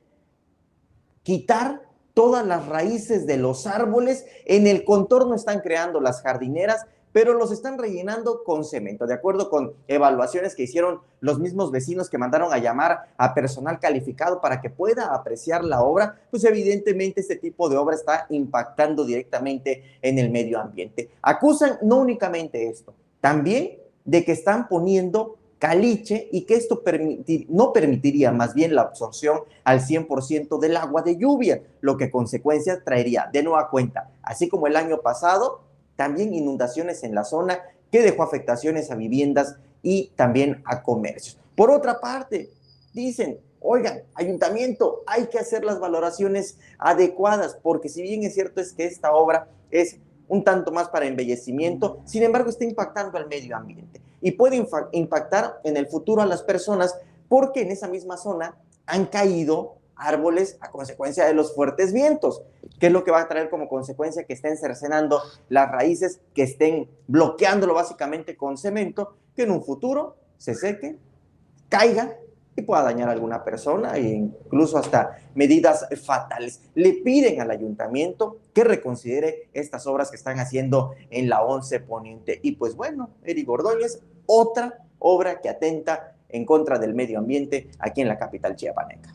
quitar 1.23 1.83
todas 2.15 2.47
las 2.47 2.67
raíces 2.67 3.27
de 3.27 3.37
los 3.37 3.67
árboles. 3.67 4.27
En 4.45 4.67
el 4.67 4.85
contorno 4.85 5.35
están 5.35 5.61
creando 5.61 6.01
las 6.01 6.23
jardineras, 6.23 6.87
pero 7.13 7.33
los 7.33 7.51
están 7.51 7.79
rellenando 7.79 8.45
con 8.45 8.65
cemento, 8.65 9.07
de 9.07 9.15
acuerdo 9.15 9.49
con 9.49 9.73
evaluaciones 9.89 10.55
que 10.55 10.65
hicieron 10.65 11.01
los 11.21 11.39
mismos 11.39 11.71
vecinos 11.71 12.11
que 12.11 12.19
mandaron 12.19 12.53
a 12.53 12.59
llamar 12.59 13.09
a 13.17 13.33
personal 13.33 13.81
calificado 13.81 14.41
para 14.41 14.61
que 14.61 14.69
pueda 14.69 15.15
apreciar 15.15 15.65
la 15.65 15.83
obra, 15.83 16.21
pues 16.31 16.45
evidentemente 16.45 17.23
este 17.23 17.37
tipo 17.37 17.71
de 17.71 17.79
obra 17.79 17.95
está 17.95 18.27
impactando 18.29 19.07
directamente 19.07 19.99
en 20.03 20.19
el 20.19 20.31
medio 20.31 20.61
ambiente. 20.61 21.11
Acusan 21.23 21.79
no 21.81 21.97
únicamente 21.97 22.69
esto, 22.69 22.93
también 23.21 23.79
de 24.07 24.25
que 24.25 24.33
están 24.33 24.69
poniendo 24.69 25.37
caliche 25.59 26.29
y 26.33 26.43
que 26.43 26.55
esto 26.55 26.83
no 27.49 27.73
permitiría 27.73 28.31
más 28.31 28.55
bien 28.55 28.75
la 28.75 28.83
absorción 28.83 29.41
al 29.65 29.81
100% 29.81 30.59
del 30.59 30.77
agua 30.77 31.03
de 31.03 31.17
lluvia, 31.17 31.63
lo 31.81 31.97
que 31.97 32.11
consecuencia 32.11 32.83
traería 32.85 33.29
de 33.33 33.43
nueva 33.43 33.71
cuenta, 33.71 34.11
así 34.23 34.49
como 34.49 34.67
el 34.67 34.77
año 34.77 35.01
pasado, 35.01 35.61
también 35.97 36.35
inundaciones 36.35 37.03
en 37.05 37.15
la 37.15 37.25
zona 37.25 37.61
que 37.91 38.03
dejó 38.03 38.23
afectaciones 38.23 38.91
a 38.91 38.97
viviendas 38.97 39.57
y 39.83 40.13
también 40.17 40.63
a 40.67 40.83
comercios. 40.83 41.39
Por 41.55 41.71
otra 41.71 42.01
parte, 42.01 42.51
dicen, 42.93 43.39
oigan, 43.61 44.03
ayuntamiento, 44.15 45.03
hay 45.07 45.27
que 45.27 45.39
hacer 45.39 45.65
las 45.65 45.81
valoraciones 45.81 46.59
adecuadas, 46.79 47.59
porque 47.63 47.89
si 47.89 48.03
bien 48.03 48.23
es 48.25 48.35
cierto 48.35 48.61
es 48.61 48.73
que 48.73 48.85
esta 48.85 49.13
obra 49.13 49.49
es 49.71 49.99
un 50.29 50.45
tanto 50.45 50.73
más 50.73 50.89
para 50.89 51.07
embellecimiento, 51.07 52.01
sin 52.05 52.23
embargo 52.23 52.51
está 52.51 52.65
impactando 52.65 53.19
al 53.19 53.29
medio 53.29 53.57
ambiente 53.57 54.01
y 54.21 54.33
puede 54.33 54.65
impactar 54.93 55.61
en 55.65 55.77
el 55.77 55.87
futuro 55.87 56.23
a 56.23 56.27
las 56.27 56.43
personas 56.43 56.97
porque 57.29 57.63
en 57.63 57.71
esa 57.71 57.89
misma 57.89 58.17
zona 58.17 58.57
han 58.87 59.07
caído 59.07 59.77
árboles 59.97 60.59
a 60.61 60.71
consecuencia 60.71 61.25
de 61.25 61.35
los 61.35 61.55
fuertes 61.55 61.93
vientos, 61.93 62.43
que 62.79 62.89
es 62.89 62.93
lo 62.93 63.03
que 63.03 63.11
va 63.11 63.23
a 63.23 63.29
traer 63.29 63.49
como 63.49 63.69
consecuencia 63.69 64.25
que 64.25 64.35
estén 64.35 64.57
cercenando 64.57 65.23
las 65.49 65.71
raíces, 65.71 66.21
que 66.35 66.43
estén 66.43 66.89
bloqueándolo 67.07 67.75
básicamente 67.75 68.37
con 68.37 68.59
cemento, 68.59 69.17
que 69.35 69.45
en 69.45 69.51
un 69.51 69.65
futuro 69.65 70.17
se 70.39 70.55
seque, 70.55 70.99
caiga 71.69 72.17
y 72.57 72.63
pueda 72.63 72.83
dañar 72.83 73.09
a 73.09 73.13
alguna 73.13 73.45
persona 73.45 73.97
e 73.97 74.03
incluso 74.03 74.79
hasta 74.79 75.19
medidas 75.35 75.87
fatales. 76.05 76.63
Le 76.75 76.95
piden 76.95 77.41
al 77.41 77.51
ayuntamiento 77.51 78.39
que 78.55 78.65
reconsidere 78.65 79.51
estas 79.53 79.87
obras 79.87 80.11
que 80.11 80.17
están 80.17 80.41
haciendo 80.41 80.95
en 81.11 81.29
la 81.29 81.43
11 81.43 81.81
Poniente. 81.81 82.41
Y 82.43 82.53
pues 82.53 82.75
bueno, 82.75 83.11
Eric 83.23 83.49
Ordóñez, 83.49 84.01
otra 84.25 84.79
obra 84.99 85.41
que 85.41 85.51
atenta 85.51 86.17
en 86.29 86.47
contra 86.47 86.79
del 86.79 86.95
medio 86.95 87.19
ambiente 87.19 87.71
aquí 87.79 88.01
en 88.01 88.09
la 88.09 88.19
capital 88.19 88.57
chiapaneca. 88.57 89.13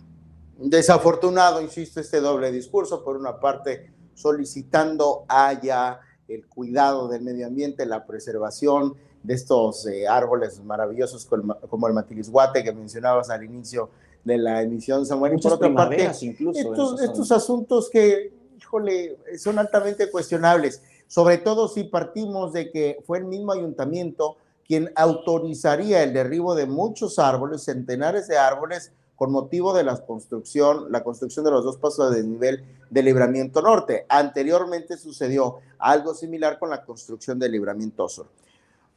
Desafortunado, 0.58 1.62
insisto, 1.62 2.00
este 2.00 2.22
doble 2.22 2.52
discurso, 2.52 3.04
por 3.04 3.18
una 3.18 3.40
parte 3.40 3.92
solicitando 4.14 5.26
haya 5.28 6.00
el 6.28 6.48
cuidado 6.48 7.08
del 7.08 7.24
medio 7.24 7.48
ambiente, 7.48 7.86
la 7.88 8.06
preservación, 8.06 8.96
de 9.24 9.34
estos 9.34 9.86
eh, 9.88 10.08
árboles 10.08 10.64
maravillosos 10.64 11.28
como 11.70 11.88
el 11.88 11.94
matilisguate 11.94 12.64
que 12.64 12.74
mencionabas 12.74 13.30
al 13.30 13.44
inicio 13.44 13.90
de 14.24 14.38
la 14.38 14.62
emisión, 14.62 15.06
Samuel. 15.06 15.34
y 15.38 15.42
por 15.42 15.54
otra 15.54 15.74
parte, 15.74 16.12
incluso 16.22 16.98
estos, 17.00 17.32
asuntos 17.32 17.90
que, 17.90 18.34
híjole, 18.58 19.18
son 19.38 19.60
altamente 19.60 20.10
cuestionables, 20.10 20.82
sobre 21.08 21.38
todo 21.38 21.68
si 21.68 21.84
partimos 21.84 22.54
de 22.54 22.72
que 22.72 23.00
fue 23.06 23.20
el 23.20 23.26
mismo 23.26 23.52
ayuntamiento 23.52 24.38
quien 24.66 24.92
autorizaría 24.96 26.04
el 26.04 26.14
derribo 26.14 26.56
de 26.56 26.66
muchos 26.66 27.20
árboles, 27.20 27.64
centenares 27.64 28.28
de 28.28 28.38
árboles, 28.38 28.94
con 29.16 29.32
motivo 29.32 29.74
de 29.74 29.84
la 29.84 29.98
construcción, 29.98 30.92
la 30.92 31.04
construcción 31.04 31.46
de 31.46 31.52
los 31.52 31.64
dos 31.64 31.78
pasos 31.78 32.16
de 32.16 32.24
nivel 32.24 32.64
de 32.90 33.04
libramiento 33.04 33.62
norte. 33.62 34.06
Anteriormente 34.10 34.98
sucedió 34.98 35.58
algo 35.78 36.16
similar 36.16 36.58
con 36.58 36.70
la 36.70 36.84
construcción 36.84 37.38
del 37.38 37.52
libramiento 37.52 38.08
sur. 38.10 38.28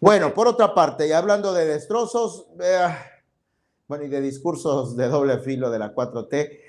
Bueno, 0.04 0.34
por 0.34 0.49
otra 0.49 0.75
parte, 0.75 1.08
y 1.08 1.12
hablando 1.12 1.54
de 1.54 1.64
destrozos, 1.64 2.46
bueno, 3.88 4.04
y 4.04 4.08
de 4.08 4.20
discursos 4.20 4.99
de 4.99 5.08
doble 5.08 5.38
filo 5.38 5.70
de 5.70 5.78
la 5.78 5.94
4T, 5.94 6.61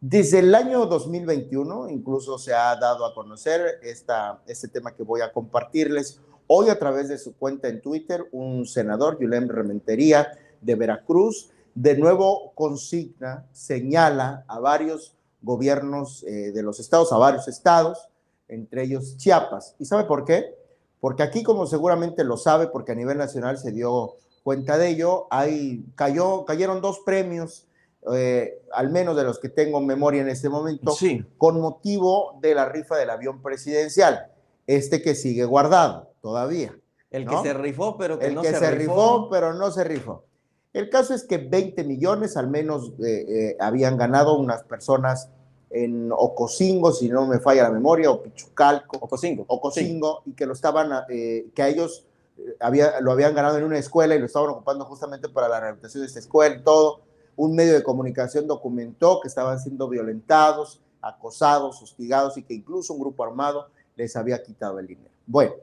desde 0.00 0.38
el 0.38 0.54
año 0.54 0.86
2021 0.86 1.90
incluso 1.90 2.38
se 2.38 2.54
ha 2.54 2.76
dado 2.76 3.04
a 3.04 3.12
conocer 3.12 3.80
esta, 3.82 4.40
este 4.46 4.68
tema 4.68 4.94
que 4.94 5.02
voy 5.02 5.22
a 5.22 5.32
compartirles. 5.32 6.20
Hoy 6.46 6.68
a 6.68 6.78
través 6.78 7.08
de 7.08 7.18
su 7.18 7.34
cuenta 7.34 7.66
en 7.66 7.82
Twitter, 7.82 8.28
un 8.30 8.64
senador, 8.64 9.18
Yulem 9.18 9.48
Rementería, 9.48 10.28
de 10.60 10.76
Veracruz, 10.76 11.50
de 11.74 11.98
nuevo 11.98 12.52
consigna, 12.54 13.44
señala 13.50 14.44
a 14.46 14.60
varios 14.60 15.16
gobiernos 15.42 16.22
eh, 16.22 16.52
de 16.52 16.62
los 16.62 16.78
estados, 16.78 17.12
a 17.12 17.16
varios 17.16 17.48
estados, 17.48 18.08
entre 18.46 18.84
ellos 18.84 19.16
Chiapas. 19.16 19.74
¿Y 19.80 19.84
sabe 19.84 20.04
por 20.04 20.24
qué? 20.24 20.62
Porque 21.04 21.22
aquí, 21.22 21.42
como 21.42 21.66
seguramente 21.66 22.24
lo 22.24 22.38
sabe, 22.38 22.68
porque 22.68 22.92
a 22.92 22.94
nivel 22.94 23.18
nacional 23.18 23.58
se 23.58 23.72
dio 23.72 24.16
cuenta 24.42 24.78
de 24.78 24.88
ello, 24.88 25.26
hay, 25.28 25.84
cayó, 25.96 26.46
cayeron 26.46 26.80
dos 26.80 27.00
premios, 27.04 27.66
eh, 28.14 28.62
al 28.72 28.88
menos 28.88 29.14
de 29.14 29.24
los 29.24 29.38
que 29.38 29.50
tengo 29.50 29.82
memoria 29.82 30.22
en 30.22 30.30
este 30.30 30.48
momento, 30.48 30.96
con 31.36 31.60
motivo 31.60 32.38
de 32.40 32.54
la 32.54 32.70
rifa 32.70 32.96
del 32.96 33.10
avión 33.10 33.42
presidencial, 33.42 34.28
este 34.66 35.02
que 35.02 35.14
sigue 35.14 35.44
guardado 35.44 36.08
todavía. 36.22 36.74
El 37.10 37.28
que 37.28 37.36
se 37.42 37.52
rifó, 37.52 37.98
pero 37.98 38.18
que 38.18 38.28
el 38.28 38.36
no 38.36 38.40
que 38.40 38.54
se, 38.54 38.70
rifó. 38.70 39.28
pero 39.28 39.52
no 39.52 39.70
se 39.72 39.84
rifó. 39.84 40.24
El 40.72 40.88
caso 40.88 41.12
es 41.12 41.24
que 41.24 41.36
20 41.36 41.84
millones 41.84 42.38
al 42.38 42.48
menos 42.48 42.94
eh, 43.04 43.26
eh, 43.28 43.56
habían 43.60 43.98
ganado 43.98 44.38
unas 44.38 44.62
personas 44.62 45.28
en 45.74 46.12
Ocosingo, 46.12 46.92
si 46.92 47.08
no 47.08 47.26
me 47.26 47.40
falla 47.40 47.64
la 47.64 47.70
memoria, 47.70 48.08
o 48.10 48.22
Pichucalco. 48.22 48.96
Ocosingo. 48.98 49.44
Ocosingo, 49.48 50.22
y 50.24 50.32
que 50.32 50.46
lo 50.46 50.52
estaban, 50.52 51.04
eh, 51.08 51.48
que 51.52 51.62
a 51.62 51.68
ellos 51.68 52.06
eh, 52.38 52.56
había, 52.60 53.00
lo 53.00 53.10
habían 53.10 53.34
ganado 53.34 53.58
en 53.58 53.64
una 53.64 53.78
escuela 53.78 54.14
y 54.14 54.20
lo 54.20 54.26
estaban 54.26 54.50
ocupando 54.50 54.84
justamente 54.84 55.28
para 55.28 55.48
la 55.48 55.58
rehabilitación 55.58 56.02
de 56.02 56.06
esta 56.06 56.20
escuela 56.20 56.54
y 56.54 56.62
todo. 56.62 57.00
Un 57.36 57.56
medio 57.56 57.74
de 57.74 57.82
comunicación 57.82 58.46
documentó 58.46 59.20
que 59.20 59.26
estaban 59.26 59.58
siendo 59.58 59.88
violentados, 59.88 60.80
acosados, 61.02 61.82
hostigados 61.82 62.38
y 62.38 62.44
que 62.44 62.54
incluso 62.54 62.94
un 62.94 63.00
grupo 63.00 63.24
armado 63.24 63.66
les 63.96 64.14
había 64.14 64.44
quitado 64.44 64.78
el 64.78 64.86
dinero. 64.86 65.10
Bueno, 65.26 65.54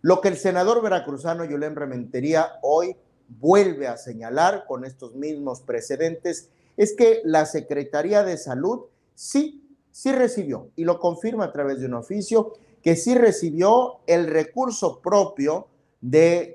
lo 0.00 0.22
que 0.22 0.28
el 0.28 0.38
senador 0.38 0.80
veracruzano 0.80 1.44
Yulem 1.44 1.74
Rementería 1.74 2.52
hoy 2.62 2.96
vuelve 3.28 3.86
a 3.86 3.98
señalar 3.98 4.64
con 4.66 4.86
estos 4.86 5.14
mismos 5.14 5.60
precedentes 5.60 6.48
es 6.78 6.94
que 6.94 7.20
la 7.24 7.44
Secretaría 7.44 8.22
de 8.24 8.38
Salud 8.38 8.84
sí, 9.18 9.76
sí 9.90 10.12
recibió, 10.12 10.70
y 10.76 10.84
lo 10.84 11.00
confirma 11.00 11.46
a 11.46 11.52
través 11.52 11.80
de 11.80 11.86
un 11.86 11.94
oficio, 11.94 12.52
que 12.82 12.94
sí 12.94 13.16
recibió 13.16 13.98
el 14.06 14.28
recurso 14.28 15.00
propio 15.00 15.66
del 16.00 16.54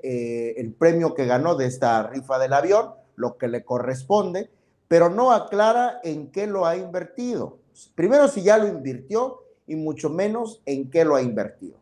eh, 0.56 0.74
premio 0.78 1.14
que 1.14 1.26
ganó 1.26 1.54
de 1.56 1.66
esta 1.66 2.08
rifa 2.08 2.38
del 2.38 2.54
avión, 2.54 2.94
lo 3.16 3.36
que 3.36 3.48
le 3.48 3.64
corresponde, 3.64 4.50
pero 4.88 5.10
no 5.10 5.30
aclara 5.32 6.00
en 6.02 6.32
qué 6.32 6.46
lo 6.46 6.64
ha 6.64 6.76
invertido. 6.76 7.58
Primero, 7.94 8.28
si 8.28 8.42
ya 8.42 8.56
lo 8.56 8.66
invirtió 8.66 9.42
y 9.66 9.76
mucho 9.76 10.08
menos 10.08 10.62
en 10.64 10.90
qué 10.90 11.04
lo 11.04 11.16
ha 11.16 11.22
invertido. 11.22 11.76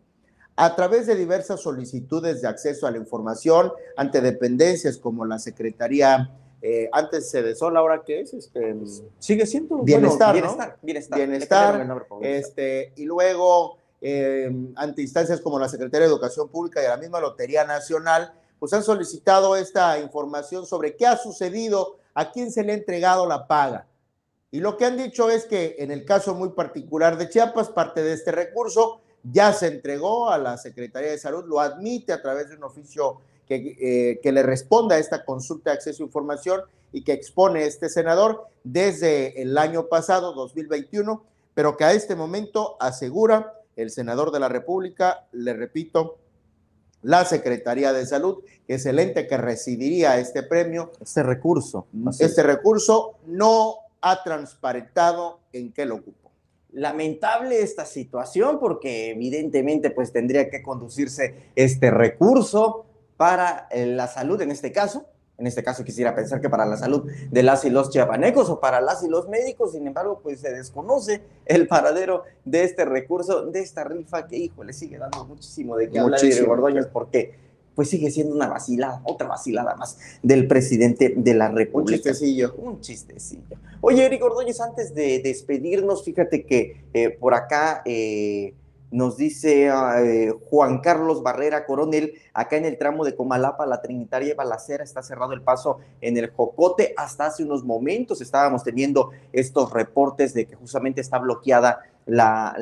A 0.57 0.75
través 0.75 1.07
de 1.07 1.15
diversas 1.15 1.61
solicitudes 1.61 2.43
de 2.43 2.49
acceso 2.49 2.89
a 2.89 2.91
la 2.91 2.99
información 2.99 3.71
ante 3.97 4.21
dependencias 4.21 4.99
como 4.99 5.25
la 5.25 5.39
Secretaría 5.39 6.31
eh, 6.64 6.88
antes 6.92 7.28
se 7.28 7.42
de 7.42 7.57
Sol, 7.57 7.76
ahora 7.76 8.02
qué 8.07 8.21
es, 8.21 8.33
este, 8.33 8.76
sigue 9.19 9.47
siendo 9.47 9.78
bienestar, 9.78 10.33
bienestar, 10.33 10.78
bienestar, 10.81 11.19
bienestar, 11.19 11.99
este, 12.21 12.92
y 12.95 13.04
luego 13.04 13.78
eh, 14.00 14.49
ante 14.76 15.02
instancias 15.02 15.40
como 15.40 15.59
la 15.59 15.69
Secretaría 15.69 16.07
de 16.07 16.12
Educación 16.12 16.49
Pública 16.49 16.81
y 16.81 16.87
la 16.87 16.97
misma 16.97 17.21
Lotería 17.21 17.64
Nacional, 17.64 18.33
pues 18.61 18.73
han 18.73 18.85
solicitado 18.85 19.57
esta 19.57 19.99
información 19.99 20.64
sobre 20.64 20.95
qué 20.95 21.04
ha 21.04 21.16
sucedido, 21.16 21.97
a 22.14 22.31
quién 22.31 22.52
se 22.52 22.62
le 22.62 22.73
ha 22.73 22.76
entregado 22.76 23.26
la 23.26 23.49
paga. 23.49 23.87
Y 24.52 24.61
lo 24.61 24.76
que 24.76 24.85
han 24.85 24.97
dicho 24.97 25.31
es 25.31 25.47
que 25.47 25.75
en 25.81 25.90
el 25.90 26.04
caso 26.04 26.35
muy 26.35 26.50
particular 26.50 27.19
de 27.19 27.28
Chiapas, 27.28 27.71
parte 27.71 28.04
de 28.04 28.12
este 28.12 28.31
recurso 28.31 29.00
ya 29.25 29.52
se 29.52 29.66
entregó 29.66 30.31
a 30.31 30.38
la 30.38 30.59
Secretaría 30.59 31.11
de 31.11 31.19
Salud, 31.19 31.45
lo 31.45 31.59
admite 31.59 32.12
a 32.12 32.23
través 32.23 32.50
de 32.50 32.57
un 32.57 32.64
oficio 32.64 33.19
eh, 33.49 34.21
que, 34.23 34.33
le 34.33 34.43
responda 34.43 34.97
a 34.97 34.99
esta 34.99 35.25
consulta 35.25 35.71
de 35.71 35.77
acceso 35.77 36.03
a 36.03 36.07
información 36.07 36.61
y 36.93 37.03
que 37.05 37.13
expone 37.13 37.65
este 37.67 37.89
senador 37.89 38.47
desde 38.65 39.43
el 39.43 39.59
año 39.59 39.89
pasado, 39.89 40.33
2021, 40.33 41.23
pero 41.55 41.77
que 41.77 41.85
a 41.85 41.93
este 41.93 42.15
momento 42.15 42.77
asegura 42.81 43.55
el 43.77 43.91
senador 43.91 44.31
de 44.31 44.41
la 44.41 44.49
República, 44.49 45.27
le 45.33 45.55
repito, 45.55 46.19
la 47.03 47.25
Secretaría 47.25 47.93
de 47.93 48.07
Salud, 48.07 48.39
que 48.67 48.75
es 48.75 48.87
el 48.87 48.99
ente 48.99 49.27
que 49.27 49.37
recibiría 49.37 50.19
este 50.19 50.43
premio. 50.43 50.93
Este 51.01 51.23
recurso. 51.23 51.87
Este 52.19 52.43
recurso 52.43 53.19
no 53.27 53.77
ha 54.01 54.23
transparentado 54.23 55.41
en 55.53 55.73
qué 55.73 55.85
lo 55.85 55.97
ocupó. 55.97 56.31
Lamentable 56.73 57.61
esta 57.61 57.85
situación 57.85 58.59
porque 58.59 59.11
evidentemente 59.11 59.91
pues 59.91 60.13
tendría 60.13 60.49
que 60.49 60.63
conducirse 60.63 61.51
este 61.55 61.91
recurso 61.91 62.87
para 63.23 63.69
eh, 63.71 63.87
la 63.87 64.09
salud 64.09 64.43
en 64.43 64.50
este 64.50 64.73
caso. 64.73 65.07
En 65.38 65.47
este 65.47 65.62
caso 65.62 65.85
quisiera 65.85 66.12
pensar 66.12 66.41
que 66.41 66.50
para 66.50 66.67
la 66.67 66.76
salud 66.76 67.09
de 67.31 67.43
las 67.45 67.64
y 67.64 67.71
los 67.71 67.88
chiapanecos 67.91 68.50
o 68.50 68.59
para 68.59 68.81
las 68.81 69.05
y 69.05 69.09
los 69.09 69.29
médicos, 69.29 69.71
sin 69.73 69.87
embargo, 69.87 70.19
pues 70.21 70.41
se 70.41 70.50
desconoce 70.50 71.23
el 71.47 71.69
paradero 71.69 72.25
de 72.45 72.64
este 72.64 72.85
recurso, 72.85 73.47
de 73.47 73.61
esta 73.61 73.85
rifa 73.85 74.26
que, 74.26 74.38
hijo, 74.38 74.64
le 74.64 74.73
sigue 74.73 74.99
dando 74.99 75.25
muchísimo 75.25 75.76
de 75.76 75.88
qué 75.88 76.00
hablar 76.00 76.21
de 76.21 76.43
Gordoños 76.43 76.88
porque 76.88 77.37
pues 77.76 77.91
sigue 77.91 78.11
siendo 78.11 78.35
una 78.35 78.49
vacilada, 78.49 79.00
otra 79.05 79.29
vacilada 79.29 79.76
más 79.76 79.99
del 80.21 80.49
presidente 80.49 81.14
de 81.17 81.35
la 81.35 81.49
República. 81.49 81.93
Un 81.93 82.02
chistecillo. 82.02 82.55
Un 82.57 82.81
chistecillo. 82.81 83.57
Oye, 83.83 84.05
Eric 84.05 84.25
Ordóñez, 84.25 84.61
antes 84.61 84.93
de 84.97 85.21
despedirnos, 85.21 86.05
fíjate 86.05 86.45
que 86.45 86.87
eh, 86.93 87.11
por 87.11 87.35
acá 87.35 87.83
eh, 87.85 88.55
nos 88.93 89.17
dice 89.17 89.69
eh, 89.69 90.33
Juan 90.51 90.79
Carlos 90.79 91.23
Barrera 91.23 91.65
Coronel, 91.65 92.13
acá 92.35 92.57
en 92.57 92.67
el 92.67 92.79
tramo 92.79 93.05
de 93.05 93.17
Comalapa, 93.17 93.67
la 93.67 93.81
Trinitaria 93.81 94.33
y 94.33 94.37
Balacera, 94.37 94.85
está 94.85 95.03
cerrado 95.03 95.33
el 95.33 95.41
paso 95.41 95.79
en 96.01 96.19
el 96.19 96.31
Jocote. 96.31 96.95
Hasta 96.97 97.27
hace 97.27 97.43
unos 97.43 97.65
momentos 97.65 98.21
estábamos 98.21 98.63
teniendo 98.63 99.11
estos 99.33 99.73
reportes 99.73 100.35
de 100.35 100.47
que 100.47 100.55
justamente 100.57 101.01
está 101.01 101.19
bloqueada 101.19 101.81
la, 102.07 102.55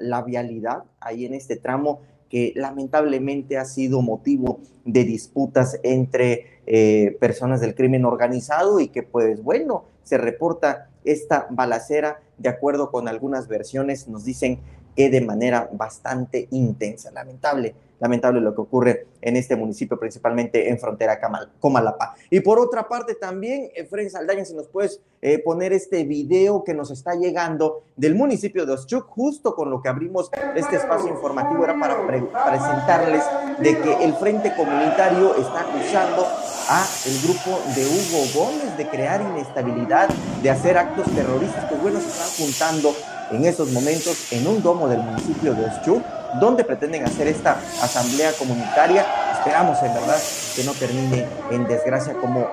la, 0.00 0.22
vialidad 0.22 0.82
ahí 1.00 1.24
en 1.24 1.34
este 1.34 1.56
tramo 1.56 2.00
que 2.28 2.52
lamentablemente 2.56 3.56
ha 3.56 3.64
sido 3.64 4.02
motivo 4.02 4.60
de 4.84 5.04
disputas 5.04 5.78
entre 5.84 6.60
eh, 6.66 7.16
personas 7.20 7.60
del 7.60 7.76
crimen 7.76 8.04
organizado 8.04 8.80
y 8.80 8.88
que 8.88 9.04
pues 9.04 9.42
bueno, 9.42 9.84
se 10.02 10.18
reporta 10.18 10.88
esta 11.04 11.46
balacera, 11.50 12.20
de 12.38 12.48
acuerdo 12.48 12.90
con 12.90 13.06
algunas 13.06 13.46
versiones, 13.46 14.08
nos 14.08 14.24
dicen 14.24 14.58
de 14.96 15.20
manera 15.20 15.68
bastante 15.72 16.48
intensa. 16.50 17.10
Lamentable, 17.10 17.74
lamentable 18.00 18.40
lo 18.40 18.54
que 18.54 18.60
ocurre 18.60 19.06
en 19.20 19.36
este 19.36 19.56
municipio, 19.56 19.98
principalmente 19.98 20.68
en 20.70 20.78
frontera 20.78 21.18
Comalapa. 21.60 22.14
Y 22.30 22.40
por 22.40 22.58
otra 22.58 22.88
parte 22.88 23.14
también, 23.14 23.70
Efraín 23.74 24.10
Saldaña, 24.10 24.44
si 24.44 24.54
nos 24.54 24.68
puedes 24.68 25.00
eh, 25.22 25.38
poner 25.38 25.72
este 25.72 26.04
video 26.04 26.64
que 26.64 26.74
nos 26.74 26.90
está 26.90 27.14
llegando 27.14 27.84
del 27.96 28.14
municipio 28.14 28.66
de 28.66 28.72
Oschuk, 28.72 29.06
justo 29.06 29.54
con 29.54 29.70
lo 29.70 29.82
que 29.82 29.88
abrimos 29.88 30.30
este 30.54 30.76
espacio 30.76 31.08
informativo, 31.08 31.64
era 31.64 31.78
para 31.78 32.06
presentarles 32.06 33.24
de 33.58 33.78
que 33.78 34.04
el 34.04 34.14
Frente 34.14 34.54
Comunitario 34.54 35.34
está 35.36 35.60
acusando 35.60 36.26
a 36.68 36.84
el 37.06 37.22
grupo 37.22 37.60
de 37.74 37.84
Hugo 37.86 38.24
Gómez 38.34 38.76
de 38.76 38.88
crear 38.88 39.20
inestabilidad, 39.20 40.08
de 40.42 40.50
hacer 40.50 40.76
actos 40.76 41.06
terroristas, 41.14 41.64
pues 41.68 41.80
bueno, 41.80 42.00
se 42.00 42.08
están 42.08 42.28
juntando 42.46 42.94
en 43.30 43.44
esos 43.44 43.70
momentos 43.72 44.32
en 44.32 44.46
un 44.46 44.62
domo 44.62 44.88
del 44.88 45.00
municipio 45.00 45.54
de 45.54 45.64
Oschuk, 45.66 46.02
donde 46.40 46.64
pretenden 46.64 47.04
hacer 47.04 47.28
esta 47.28 47.58
asamblea 47.82 48.32
comunitaria. 48.32 49.04
Esperamos 49.32 49.82
en 49.82 49.94
verdad 49.94 50.18
que 50.54 50.64
no 50.64 50.72
termine 50.72 51.26
en 51.50 51.66
desgracia 51.66 52.14
como 52.14 52.46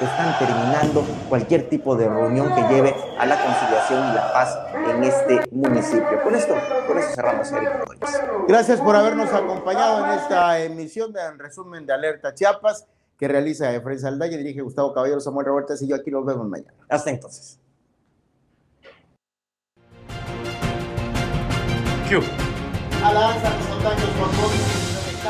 están 0.00 0.38
terminando 0.38 1.04
cualquier 1.28 1.68
tipo 1.68 1.96
de 1.96 2.08
reunión 2.08 2.54
que 2.54 2.62
lleve 2.72 2.94
a 3.18 3.26
la 3.26 3.36
conciliación 3.42 4.10
y 4.10 4.14
la 4.14 4.32
paz 4.32 4.58
en 4.74 5.04
este 5.04 5.40
municipio. 5.50 6.22
Con 6.22 6.34
esto, 6.34 6.54
con 6.86 6.98
eso 6.98 7.08
cerramos, 7.14 7.50
Eric 7.52 8.46
Gracias 8.46 8.80
por 8.80 8.94
habernos 8.94 9.32
acompañado 9.32 10.04
en 10.04 10.18
esta 10.20 10.60
emisión 10.60 11.12
de 11.12 11.20
resumen 11.32 11.84
de 11.84 11.92
Alerta 11.92 12.34
Chiapas 12.34 12.86
que 13.18 13.26
realiza 13.26 13.74
Efraín 13.74 13.98
Saldaña, 13.98 14.36
dirige 14.36 14.60
Gustavo 14.60 14.94
Caballero, 14.94 15.20
Samuel 15.20 15.46
Robertas 15.46 15.82
y 15.82 15.88
yo 15.88 15.96
aquí 15.96 16.10
nos 16.10 16.24
vemos 16.24 16.46
mañana. 16.46 16.72
Hasta 16.88 17.10
entonces. 17.10 17.58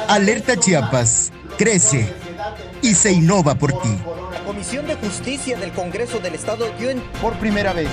Alerta 0.06 0.56
Chiapas, 0.56 1.32
crece 1.56 2.12
y 2.82 2.94
se 2.94 3.12
innova 3.12 3.56
por 3.56 3.72
ti. 3.82 3.98
La 4.32 4.40
Comisión 4.44 4.86
de 4.86 4.94
Justicia 4.94 5.58
del 5.58 5.72
Congreso 5.72 6.20
del 6.20 6.34
Estado 6.34 6.66
dio 6.78 6.90
en... 6.90 7.00
Por 7.20 7.34
primera 7.34 7.72
vez, 7.72 7.88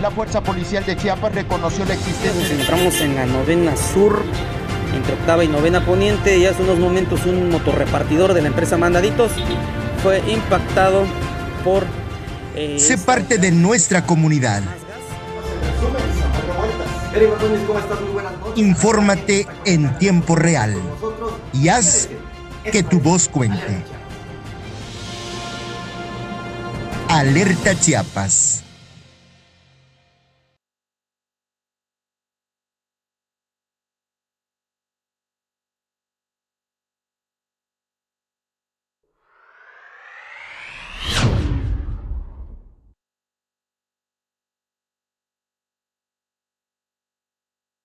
la 0.00 0.10
Fuerza 0.10 0.42
Policial 0.42 0.84
de 0.86 0.96
Chiapas 0.96 1.34
reconoció 1.34 1.84
la 1.84 1.92
existencia... 1.92 2.40
Nos 2.40 2.50
encontramos 2.50 3.00
en 3.02 3.14
la 3.16 3.26
novena 3.26 3.76
sur, 3.76 4.22
entre 4.96 5.12
octava 5.12 5.44
y 5.44 5.48
novena 5.48 5.84
poniente, 5.84 6.38
y 6.38 6.46
hace 6.46 6.62
unos 6.62 6.78
momentos 6.78 7.26
un 7.26 7.50
motorrepartidor 7.50 8.32
de 8.32 8.40
la 8.40 8.48
empresa 8.48 8.78
Mandaditos 8.78 9.32
fue 10.02 10.22
impactado 10.32 11.04
por... 11.64 11.84
Eh, 12.54 12.78
se 12.78 12.96
parte 12.96 13.36
de 13.36 13.50
nuestra 13.50 14.06
comunidad. 14.06 14.62
Infórmate 18.56 19.46
en 19.64 19.98
tiempo 19.98 20.34
real 20.34 20.74
y 21.52 21.68
haz 21.68 22.08
que 22.70 22.82
tu 22.82 23.00
voz 23.00 23.28
cuente. 23.28 23.84
Alerta 27.08 27.78
Chiapas. 27.78 28.64